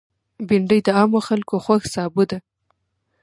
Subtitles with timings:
[0.47, 2.39] بېنډۍ د عامو خلکو خوښ سابه ده